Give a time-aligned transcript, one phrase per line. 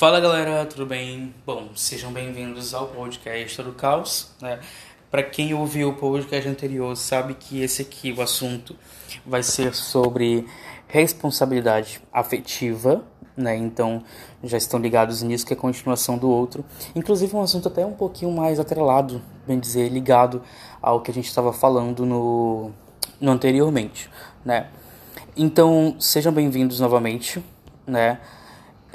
[0.00, 1.34] Fala galera, tudo bem?
[1.44, 4.30] Bom, sejam bem-vindos ao podcast do Caos.
[4.40, 4.58] Né?
[5.10, 8.74] Para quem ouviu o podcast anterior, sabe que esse aqui, o assunto,
[9.26, 10.46] vai ser sobre
[10.88, 13.04] responsabilidade afetiva,
[13.36, 13.54] né?
[13.54, 14.02] Então
[14.42, 16.64] já estão ligados nisso, que é a continuação do outro.
[16.96, 20.42] Inclusive, um assunto até um pouquinho mais atrelado, bem dizer, ligado
[20.80, 22.70] ao que a gente estava falando no,
[23.20, 24.08] no anteriormente,
[24.46, 24.68] né?
[25.36, 27.44] Então, sejam bem-vindos novamente,
[27.86, 28.18] né?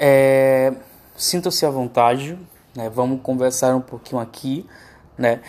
[0.00, 0.74] É,
[1.16, 2.38] Sintam-se à vontade,
[2.74, 2.90] né?
[2.90, 4.66] Vamos conversar um pouquinho aqui,
[5.16, 5.40] né?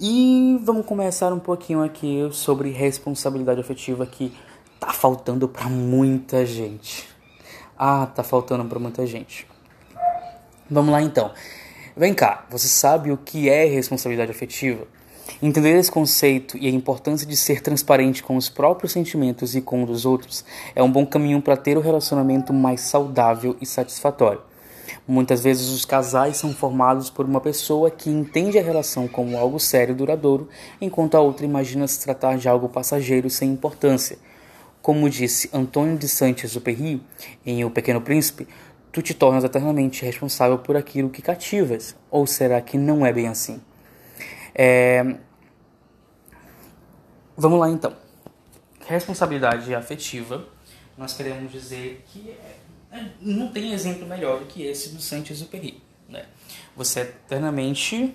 [0.00, 4.36] E vamos começar um pouquinho aqui sobre responsabilidade afetiva que
[4.80, 7.08] tá faltando para muita gente.
[7.78, 9.46] Ah, tá faltando para muita gente.
[10.68, 11.30] Vamos lá então.
[11.96, 14.88] Vem cá, você sabe o que é responsabilidade afetiva?
[15.40, 19.82] Entender esse conceito e a importância de ser transparente com os próprios sentimentos e com
[19.82, 20.44] os dos outros
[20.74, 24.40] é um bom caminho para ter um relacionamento mais saudável e satisfatório.
[25.06, 29.58] Muitas vezes os casais são formados por uma pessoa que entende a relação como algo
[29.58, 30.48] sério e duradouro,
[30.80, 34.18] enquanto a outra imagina se tratar de algo passageiro sem importância.
[34.80, 37.02] Como disse Antônio de Saint-Exupéry
[37.46, 38.48] em O Pequeno Príncipe,
[38.90, 41.96] tu te tornas eternamente responsável por aquilo que cativas.
[42.10, 43.60] Ou será que não é bem assim?
[44.54, 45.16] É...
[47.36, 47.96] Vamos lá então.
[48.86, 50.46] Responsabilidade afetiva,
[50.98, 52.56] nós queremos dizer que é
[53.20, 55.82] não tem exemplo melhor do que esse do Saint-Exupéry.
[56.08, 56.26] Né?
[56.76, 58.14] Você é eternamente.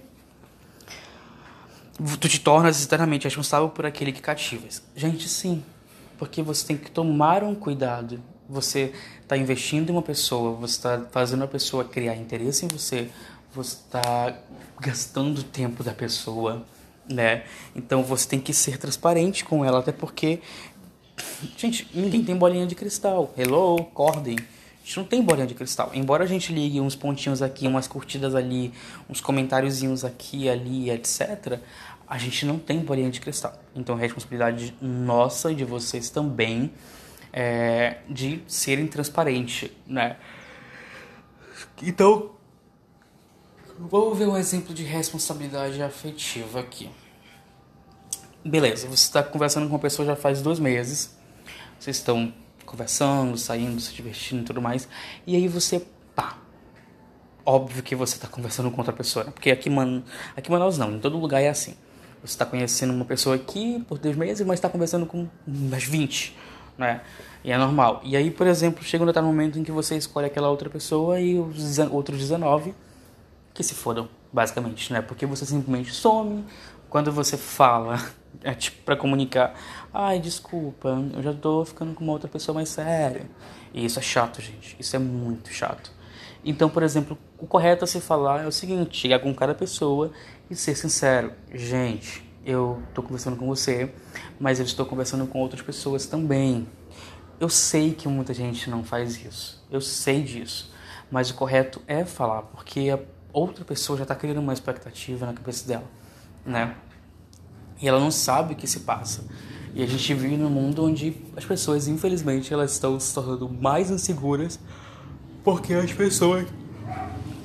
[2.19, 4.83] Tu te tornas eternamente responsável por aquele que cativas.
[4.95, 5.63] Gente, sim.
[6.17, 8.21] Porque você tem que tomar um cuidado.
[8.47, 13.09] Você está investindo em uma pessoa, você está fazendo a pessoa criar interesse em você,
[13.53, 14.39] você está
[14.79, 16.65] gastando o tempo da pessoa,
[17.09, 17.43] né?
[17.75, 20.39] Então você tem que ser transparente com ela, até porque,
[21.57, 23.33] gente, ninguém tem bolinha de cristal.
[23.37, 24.37] Hello, acordem
[24.87, 25.91] gente não tem bolinha de cristal.
[25.93, 28.73] Embora a gente ligue uns pontinhos aqui, umas curtidas ali,
[29.09, 31.59] uns comentáriozinhos aqui, ali, etc.,
[32.07, 33.61] a gente não tem bolinha de cristal.
[33.75, 36.71] Então, a responsabilidade nossa e de vocês também
[37.33, 40.15] é de serem transparentes, né?
[41.83, 42.31] Então,
[43.77, 46.89] vamos ver um exemplo de responsabilidade afetiva aqui.
[48.43, 51.13] Beleza, você está conversando com uma pessoa já faz dois meses,
[51.77, 52.33] vocês estão
[52.67, 54.87] conversando, saindo, se divertindo e tudo mais.
[55.25, 55.83] E aí você,
[56.13, 56.37] pá.
[57.43, 59.31] Óbvio que você está conversando com outra pessoa, né?
[59.31, 60.03] Porque aqui, man...
[60.35, 61.75] aqui em Manaus não, em todo lugar é assim.
[62.21, 66.35] Você está conhecendo uma pessoa aqui por dois meses, mas está conversando com umas 20,
[66.77, 67.01] né?
[67.43, 68.01] E é normal.
[68.03, 71.19] E aí, por exemplo, chega um determinado momento em que você escolhe aquela outra pessoa
[71.21, 72.75] e os outros 19
[73.53, 75.01] que se fodam, basicamente, né?
[75.01, 76.43] Porque você simplesmente some.
[76.89, 78.01] Quando você fala,
[78.43, 79.53] é tipo para comunicar,
[79.93, 83.29] ai, desculpa, eu já tô ficando com uma outra pessoa mais séria.
[83.73, 84.75] E isso é chato, gente.
[84.79, 85.91] Isso é muito chato.
[86.43, 90.11] Então, por exemplo, o correto a se falar é o seguinte: chegar com cada pessoa
[90.49, 91.33] e ser sincero.
[91.53, 93.93] Gente, eu tô conversando com você,
[94.39, 96.67] mas eu estou conversando com outras pessoas também.
[97.39, 99.63] Eu sei que muita gente não faz isso.
[99.69, 100.73] Eu sei disso.
[101.11, 102.99] Mas o correto é falar, porque a
[103.31, 105.85] outra pessoa já está criando uma expectativa na cabeça dela,
[106.47, 106.75] né?
[107.81, 109.23] E ela não sabe o que se passa.
[109.75, 113.91] E a gente vive num mundo onde as pessoas, infelizmente, elas estão se tornando mais
[113.91, 114.59] inseguras
[115.43, 116.47] porque as pessoas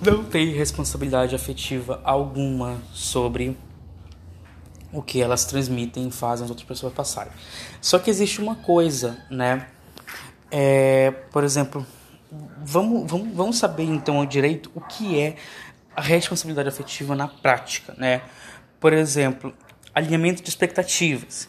[0.00, 3.56] não têm responsabilidade afetiva alguma sobre
[4.92, 7.32] o que elas transmitem e fazem as outras pessoas passarem.
[7.80, 9.66] Só que existe uma coisa, né?
[10.50, 11.86] É, por exemplo,
[12.64, 15.36] vamos, vamos, vamos saber então direito o que é
[15.94, 18.22] a responsabilidade afetiva na prática, né?
[18.82, 19.54] Por exemplo,
[19.94, 21.48] alinhamento de expectativas.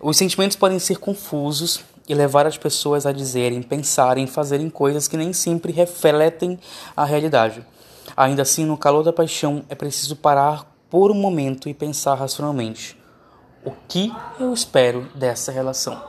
[0.00, 5.16] Os sentimentos podem ser confusos e levar as pessoas a dizerem, pensarem, fazerem coisas que
[5.16, 6.58] nem sempre refletem
[6.96, 7.64] a realidade.
[8.16, 13.00] Ainda assim, no calor da paixão, é preciso parar por um momento e pensar racionalmente:
[13.64, 16.02] o que eu espero dessa relação?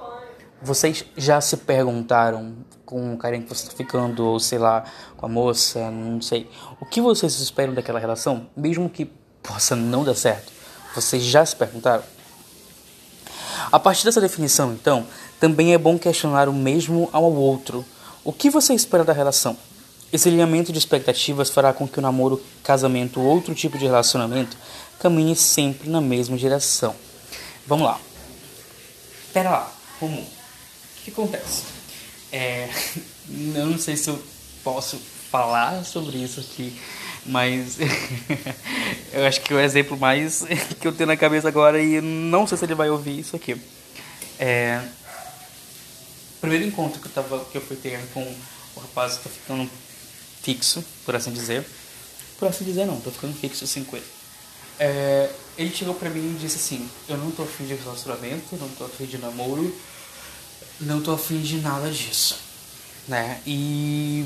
[0.64, 4.84] Vocês já se perguntaram com o carinha que você está ficando, ou sei lá,
[5.16, 6.50] com a moça, não sei,
[6.82, 9.06] o que vocês esperam daquela relação, mesmo que
[9.46, 10.56] possa não dar certo?
[10.96, 12.04] Vocês já se perguntaram?
[13.70, 15.06] A partir dessa definição, então,
[15.40, 17.86] também é bom questionar o mesmo ao outro.
[18.24, 19.58] O que você espera da relação?
[20.14, 24.56] Esse alinhamento de expectativas fará com que o namoro, casamento ou outro tipo de relacionamento
[24.98, 26.96] caminhe sempre na mesma direção.
[27.68, 28.00] Vamos lá.
[29.34, 30.22] Pera lá, Romulo.
[30.22, 31.64] O que acontece?
[32.32, 32.70] É,
[33.28, 34.24] não sei se eu
[34.64, 34.98] posso
[35.30, 36.80] falar sobre isso aqui
[37.26, 37.78] mas
[39.12, 40.46] eu acho que o exemplo mais
[40.80, 43.60] que eu tenho na cabeça agora, e não sei se ele vai ouvir isso aqui.
[44.40, 44.82] É.
[46.38, 48.22] O primeiro encontro que eu, tava, que eu fui ter com
[48.76, 49.70] o rapaz que tá ficando
[50.44, 51.66] fixo, por assim dizer.
[52.38, 54.06] Por assim dizer, não, tô ficando fixo assim com ele.
[54.78, 58.68] É, ele chegou pra mim e disse assim: Eu não tô afim de relacionamento, não
[58.70, 59.76] tô afim de namoro,
[60.82, 62.38] não tô afim de nada disso,
[63.08, 63.42] né?
[63.48, 64.26] E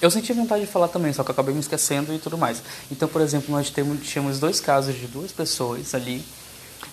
[0.00, 2.62] eu senti vontade de falar também, só que eu acabei me esquecendo e tudo mais.
[2.90, 6.24] Então, por exemplo, nós temos, tínhamos dois casos de duas pessoas ali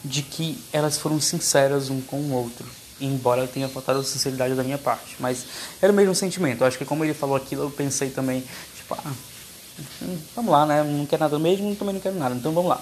[0.04, 2.66] de que elas foram sinceras um com o outro,
[3.00, 5.16] embora tenha faltado a sinceridade da minha parte.
[5.20, 5.46] Mas
[5.82, 6.62] era o mesmo sentimento.
[6.62, 8.44] Eu acho que como ele falou aquilo, eu pensei também,
[8.76, 9.14] tipo, ah,
[10.02, 10.84] hum, vamos lá, né?
[10.84, 12.82] Não quer nada mesmo, também não quero nada, então vamos lá.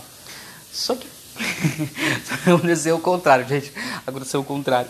[0.72, 1.08] Só que
[2.48, 3.72] aconteceu o contrário, gente.
[4.08, 4.90] Aconteceu o contrário.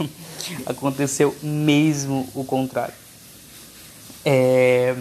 [0.66, 3.01] aconteceu mesmo o contrário.
[4.24, 4.94] É...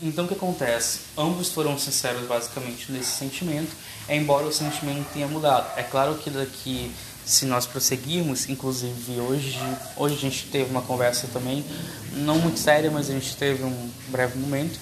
[0.00, 1.00] Então o que acontece?
[1.16, 3.74] Ambos foram sinceros basicamente nesse sentimento,
[4.08, 5.66] embora o sentimento tenha mudado.
[5.76, 6.92] É claro que daqui,
[7.26, 9.58] se nós prosseguirmos, inclusive hoje,
[9.96, 11.64] hoje a gente teve uma conversa também,
[12.12, 14.78] não muito séria, mas a gente teve um breve momento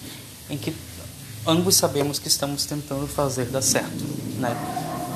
[0.51, 0.75] em que
[1.47, 4.05] ambos sabemos que estamos tentando fazer dar certo,
[4.39, 4.55] né?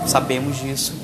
[0.06, 0.94] Sabemos disso,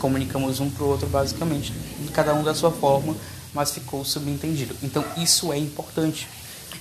[0.00, 1.72] comunicamos um para o outro basicamente,
[2.12, 3.16] cada um da sua forma,
[3.54, 4.76] mas ficou subentendido.
[4.82, 6.28] Então isso é importante.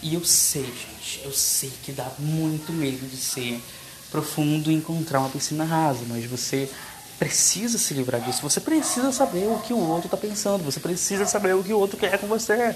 [0.04, 3.64] E eu sei, gente, eu sei que dá muito medo de ser
[4.12, 6.70] profundo e encontrar uma piscina rasa, mas você
[7.18, 8.42] precisa se livrar disso.
[8.42, 11.80] Você precisa saber o que o outro está pensando, você precisa saber o que o
[11.80, 12.76] outro quer com você.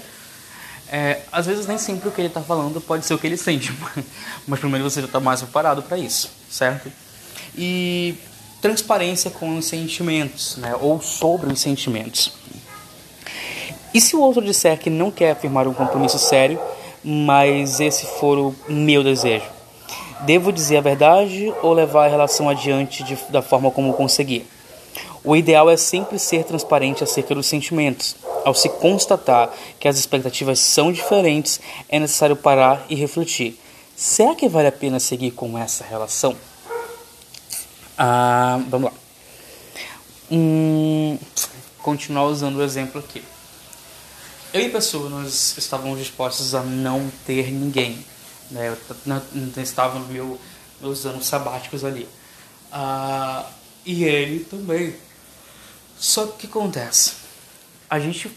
[0.90, 3.36] É, às vezes nem sempre o que ele está falando pode ser o que ele
[3.36, 3.74] sente,
[4.48, 6.90] mas pelo menos você já está mais preparado para isso, certo?
[7.54, 8.14] E
[8.62, 10.74] transparência com os sentimentos, né?
[10.80, 12.32] ou sobre os sentimentos.
[13.92, 16.58] E se o outro disser que não quer afirmar um compromisso sério,
[17.04, 19.46] mas esse for o meu desejo?
[20.20, 24.46] Devo dizer a verdade ou levar a relação adiante de, da forma como conseguir?
[25.22, 28.16] O ideal é sempre ser transparente acerca dos sentimentos.
[28.44, 33.58] Ao se constatar que as expectativas são diferentes, é necessário parar e refletir.
[33.96, 36.36] Será que vale a pena seguir com essa relação?
[37.96, 38.96] Ah, vamos lá.
[40.30, 41.18] Hum,
[41.82, 43.22] continuar usando o exemplo aqui.
[44.52, 48.02] Eu e pessoa nós estávamos dispostos a não ter ninguém.
[48.50, 48.68] Né?
[48.68, 50.40] Eu estava no meu,
[50.80, 52.08] meus anos sabáticos ali.
[52.72, 53.44] Ah,
[53.84, 54.94] e ele também.
[55.98, 57.12] Só que o que acontece?
[57.90, 58.30] A gente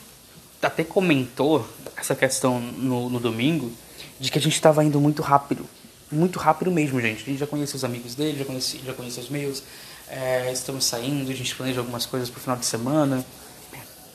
[0.62, 1.66] até comentou
[1.96, 3.72] essa questão no, no domingo
[4.20, 5.66] de que a gente estava indo muito rápido.
[6.12, 7.24] Muito rápido mesmo, gente.
[7.24, 9.64] A gente já conhecia os amigos dele, já conhecia, já conhecia os meus.
[10.10, 13.26] É, estamos saindo, a gente planeja algumas coisas para o final de semana.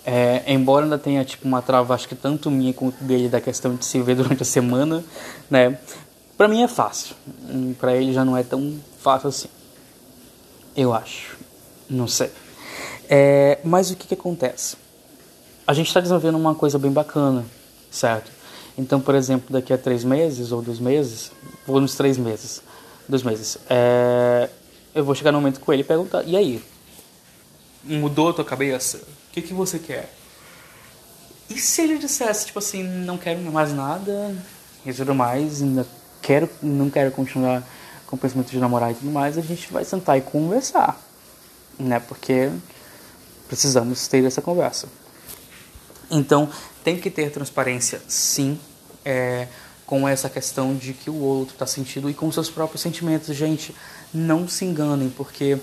[0.08, 3.75] É, embora ainda tenha tipo uma trava, acho que tanto minha quanto dele da questão
[3.75, 5.05] de se ver durante a semana,
[5.50, 5.76] né?
[6.37, 7.17] Para mim é fácil,
[7.81, 9.49] para ele já não é tão fácil assim.
[10.76, 11.37] Eu acho,
[11.91, 12.31] não sei.
[13.08, 14.76] É, mas o que, que acontece?
[15.67, 17.44] A gente está desenvolvendo uma coisa bem bacana,
[17.91, 18.31] certo?
[18.79, 21.32] Então, por exemplo, daqui a três meses ou dois meses,
[21.67, 22.62] vou nos três meses,
[23.08, 24.50] dois meses, é,
[24.94, 26.62] eu vou chegar no momento com ele e perguntar: e aí?
[27.86, 29.00] Mudou a tua cabeça?
[29.36, 30.10] que, que você quer?
[31.50, 34.34] E se ele dissesse, tipo assim, não quero mais nada
[34.84, 35.86] e tudo mais, ainda
[36.22, 37.62] quero, não quero continuar
[38.06, 40.98] com o pensamento de namorar e tudo mais, a gente vai sentar e conversar,
[41.78, 42.00] né?
[42.00, 42.50] Porque
[43.46, 44.88] precisamos ter essa conversa.
[46.10, 46.48] Então,
[46.82, 48.58] tem que ter transparência, sim,
[49.04, 49.48] é,
[49.84, 53.36] com essa questão de que o outro está sentindo e com seus próprios sentimentos.
[53.36, 53.74] Gente,
[54.14, 55.58] não se enganem, porque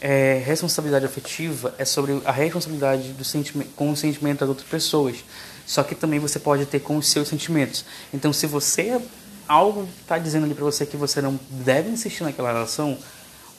[0.00, 5.24] é, responsabilidade afetiva é sobre a responsabilidade do sentimento, com o sentimento das outras pessoas.
[5.66, 7.84] Só que também você pode ter com os seus sentimentos.
[8.12, 9.00] Então, se você
[9.46, 12.96] algo está dizendo ali para você que você não deve insistir naquela relação,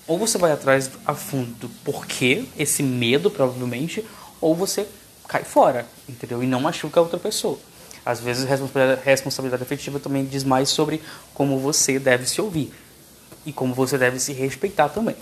[0.07, 4.03] ou você vai atrás a fundo do porquê, esse medo provavelmente,
[4.39, 4.87] ou você
[5.27, 6.43] cai fora, entendeu?
[6.43, 7.59] E não machuca a outra pessoa.
[8.05, 11.01] Às vezes, responsabilidade, responsabilidade afetiva também diz mais sobre
[11.33, 12.73] como você deve se ouvir
[13.45, 15.15] e como você deve se respeitar também.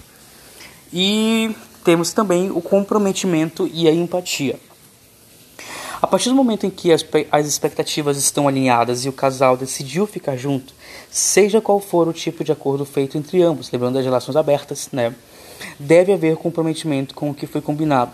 [0.92, 4.60] E temos também o comprometimento e a empatia.
[6.02, 10.08] A partir do momento em que as, as expectativas estão alinhadas e o casal decidiu
[10.08, 10.74] ficar junto,
[11.12, 15.14] seja qual for o tipo de acordo feito entre ambos, lembrando as relações abertas, né?
[15.78, 18.14] Deve haver comprometimento com o que foi combinado.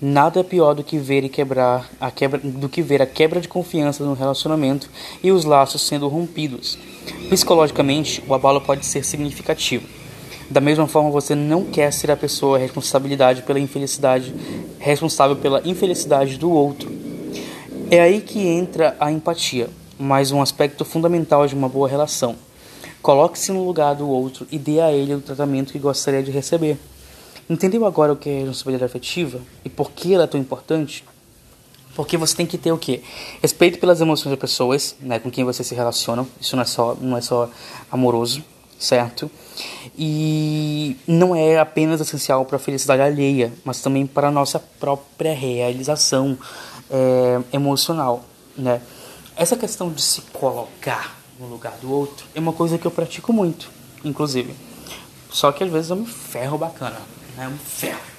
[0.00, 3.40] Nada é pior do que ver e quebrar a quebra, do que ver a quebra
[3.40, 4.90] de confiança no relacionamento
[5.22, 6.78] e os laços sendo rompidos.
[7.30, 10.03] Psicologicamente, o abalo pode ser significativo.
[10.50, 14.34] Da mesma forma, você não quer ser a pessoa responsabilidade pela infelicidade,
[14.78, 16.92] responsável pela infelicidade do outro.
[17.90, 22.36] É aí que entra a empatia, mais um aspecto fundamental de uma boa relação.
[23.00, 26.78] Coloque-se no lugar do outro e dê a ele o tratamento que gostaria de receber.
[27.48, 31.04] Entendeu agora o que é responsabilidade afetiva e por que ela é tão importante?
[31.94, 33.02] Porque você tem que ter o quê?
[33.40, 36.26] Respeito pelas emoções das pessoas, né, com quem você se relaciona.
[36.40, 37.48] Isso não é só, não é só
[37.90, 38.42] amoroso,
[38.78, 39.30] certo?
[39.96, 45.34] E não é apenas essencial para a felicidade alheia, mas também para a nossa própria
[45.34, 46.36] realização
[46.90, 48.24] é, emocional,
[48.56, 48.80] né?
[49.36, 53.32] Essa questão de se colocar no lugar do outro é uma coisa que eu pratico
[53.32, 53.70] muito,
[54.04, 54.54] inclusive.
[55.30, 57.00] Só que às vezes eu me ferro bacana,
[57.36, 57.46] né?
[57.46, 58.13] Eu me ferro.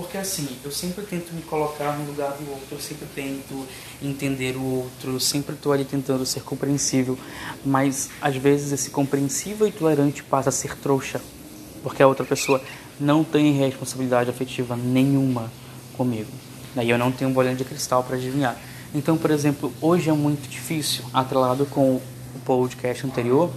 [0.00, 3.66] Porque assim, eu sempre tento me colocar no lugar do outro, eu sempre tento
[4.02, 7.18] entender o outro, eu sempre estou ali tentando ser compreensível,
[7.62, 11.20] mas às vezes esse compreensível e tolerante passa a ser trouxa,
[11.82, 12.62] porque a outra pessoa
[12.98, 15.52] não tem responsabilidade afetiva nenhuma
[15.98, 16.30] comigo.
[16.74, 18.56] Daí eu não tenho um bolinho de cristal para adivinhar.
[18.94, 22.02] Então, por exemplo, hoje é muito difícil, atrelado com o
[22.46, 23.50] podcast anterior,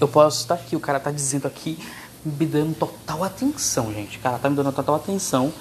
[0.00, 1.78] eu posso estar aqui, o cara está dizendo aqui
[2.24, 4.18] me dando total atenção, gente.
[4.18, 5.52] Cara, tá me dando total atenção.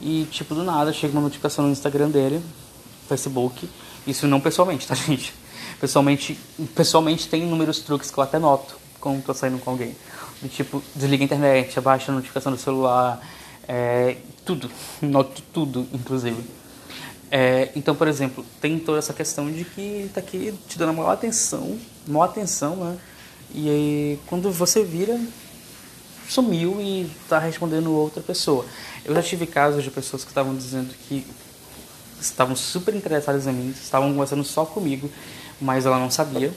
[0.00, 2.42] E, tipo, do nada, chega uma notificação no Instagram dele,
[3.08, 3.68] Facebook.
[4.06, 5.32] Isso não pessoalmente, tá, gente?
[5.80, 6.38] Pessoalmente,
[6.74, 9.94] pessoalmente tem inúmeros truques que eu até noto quando tô saindo com alguém.
[10.40, 13.20] Do tipo, desliga a internet, abaixa a notificação do celular,
[13.68, 14.70] é, tudo.
[15.02, 16.42] Noto tudo, inclusive.
[17.30, 21.10] É, então, por exemplo, tem toda essa questão de que tá aqui te dando maior
[21.10, 22.98] atenção, maior atenção, né?
[23.52, 25.18] E aí, quando você vira,
[26.28, 28.64] sumiu e está respondendo outra pessoa.
[29.04, 31.26] Eu já tive casos de pessoas que estavam dizendo que
[32.20, 35.10] estavam super interessadas em mim, estavam conversando só comigo,
[35.60, 36.52] mas ela não sabia.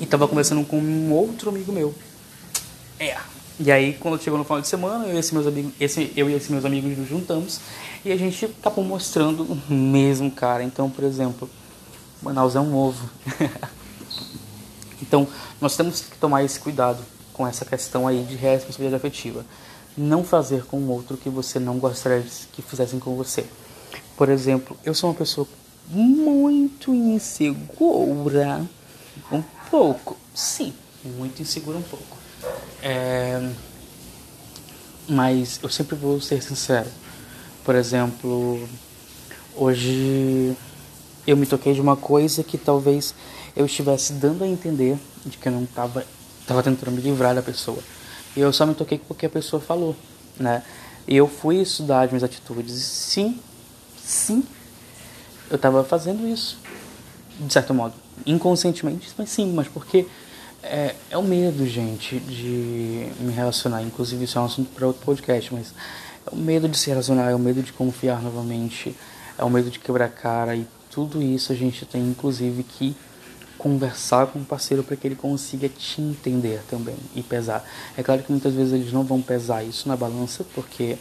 [0.00, 1.94] E estava conversando com um outro amigo meu.
[2.98, 3.16] É.
[3.58, 6.30] E aí, quando chegou no final de semana, eu e esses meus amigos, esse, eu
[6.30, 7.60] e esses meus amigos nos juntamos
[8.04, 10.62] e a gente acabou mostrando o mesmo cara.
[10.62, 11.48] Então, por exemplo,
[12.22, 13.08] Manaus é um ovo.
[15.02, 15.28] então,
[15.60, 17.04] nós temos que tomar esse cuidado
[17.40, 19.46] com essa questão aí de responsabilidade afetiva.
[19.96, 23.46] Não fazer com o outro que você não gostaria que fizessem com você.
[24.14, 25.48] Por exemplo, eu sou uma pessoa
[25.88, 28.62] muito insegura.
[29.32, 30.18] Um pouco.
[30.34, 32.18] Sim, muito insegura um pouco.
[32.82, 33.50] É...
[35.08, 36.90] Mas eu sempre vou ser sincero.
[37.64, 38.68] Por exemplo,
[39.56, 40.54] hoje
[41.26, 43.14] eu me toquei de uma coisa que talvez
[43.56, 46.04] eu estivesse dando a entender de que eu não estava
[46.46, 47.78] Tava tentando me livrar da pessoa.
[48.36, 49.96] E eu só me toquei porque a pessoa falou,
[50.38, 50.62] né?
[51.06, 52.74] E eu fui estudar as minhas atitudes.
[52.74, 53.40] E sim,
[53.96, 54.44] sim,
[55.50, 56.58] eu tava fazendo isso.
[57.38, 57.94] De certo modo.
[58.26, 60.06] Inconscientemente, mas sim, mas porque
[60.62, 63.82] é, é o medo, gente, de me relacionar.
[63.82, 65.74] Inclusive, isso é um assunto para outro podcast, mas
[66.26, 68.94] é o medo de se relacionar, é o medo de confiar novamente,
[69.38, 72.94] é o medo de quebrar cara e tudo isso a gente tem, inclusive, que
[73.60, 77.62] conversar com o parceiro para que ele consiga te entender também e pesar.
[77.94, 80.96] É claro que muitas vezes eles não vão pesar isso na balança, porque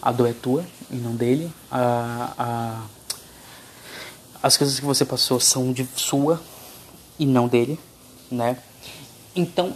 [0.00, 1.52] a dor é tua e não dele.
[1.68, 2.86] A, a,
[4.40, 6.40] as coisas que você passou são de sua
[7.18, 7.80] e não dele,
[8.30, 8.58] né?
[9.34, 9.74] Então,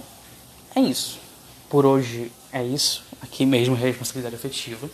[0.77, 1.19] é isso.
[1.69, 3.03] Por hoje é isso.
[3.21, 4.89] Aqui mesmo responsabilidade afetiva.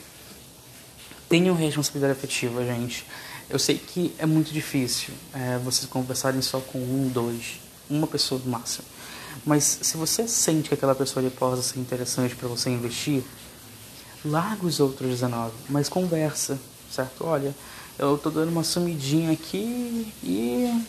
[1.29, 3.05] Tenham responsabilidade afetiva, gente.
[3.49, 7.61] Eu sei que é muito difícil é, vocês conversarem só com um, dois,
[7.91, 8.87] uma pessoa no máximo.
[9.45, 13.23] Mas se você sente que aquela pessoa ali possa ser interessante para você investir,
[14.25, 16.59] larga os outros 19, mas conversa,
[16.91, 17.27] certo?
[17.27, 17.55] Olha,
[17.99, 20.83] eu tô dando uma sumidinha aqui e.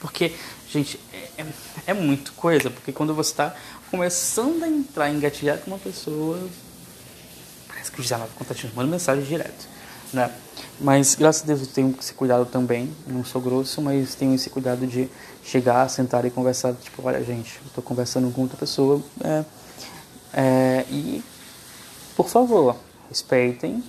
[0.00, 0.32] Porque,
[0.70, 1.46] gente, é, é,
[1.88, 3.54] é muito coisa, porque quando você está
[3.90, 6.38] começando a entrar, engatilhar com uma pessoa,
[7.66, 9.77] parece que o 19 está te mandando mensagem direto
[10.12, 10.30] né?
[10.80, 14.48] Mas graças a Deus eu tenho esse cuidado também, não sou grosso, mas tenho esse
[14.48, 15.08] cuidado de
[15.42, 19.44] chegar, sentar e conversar, tipo, olha gente, eu tô conversando com outra pessoa, é,
[20.32, 21.22] é, e
[22.16, 22.76] por favor,
[23.08, 23.82] respeitem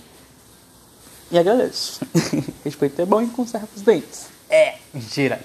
[1.30, 2.00] e agradeço.
[2.64, 4.26] Respeito é bom e conserva os dentes.
[4.48, 5.40] É, mentira.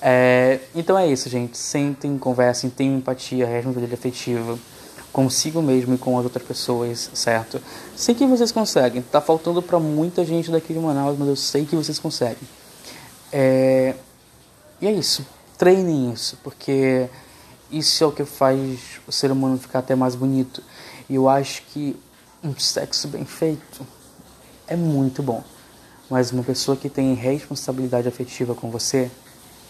[0.00, 1.58] É, então é isso, gente.
[1.58, 4.58] Sentem, conversem, tenham empatia, responsabilidade afetiva
[5.12, 7.60] consigo mesmo e com as outras pessoas, certo?
[7.96, 9.02] Sei que vocês conseguem.
[9.02, 12.48] Tá faltando para muita gente daqui de Manaus, mas eu sei que vocês conseguem.
[13.32, 13.94] É...
[14.80, 15.26] E é isso.
[15.58, 17.08] Treinem isso, porque
[17.70, 20.62] isso é o que faz o ser humano ficar até mais bonito.
[21.08, 21.96] E eu acho que
[22.42, 23.86] um sexo bem feito
[24.66, 25.42] é muito bom.
[26.08, 29.10] Mas uma pessoa que tem responsabilidade afetiva com você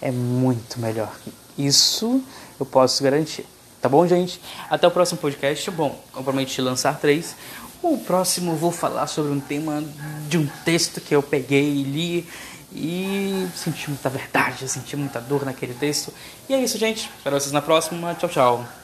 [0.01, 1.15] é muito melhor.
[1.59, 2.23] Isso
[2.59, 3.45] eu posso garantir.
[3.81, 4.41] Tá bom, gente?
[4.69, 5.71] Até o próximo podcast.
[5.71, 7.35] Bom, eu prometi lançar três.
[7.83, 9.83] O próximo eu vou falar sobre um tema
[10.29, 12.29] de um texto que eu peguei e li
[12.73, 16.13] e senti muita verdade, senti muita dor naquele texto.
[16.49, 17.11] E é isso, gente.
[17.17, 18.15] Espero vocês na próxima.
[18.15, 18.80] Tchau, tchau.